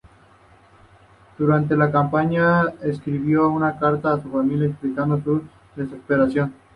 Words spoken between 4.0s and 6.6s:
a su familia explicando su desaparición.